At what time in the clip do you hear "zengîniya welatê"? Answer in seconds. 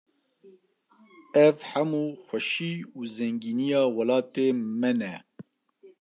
3.17-4.47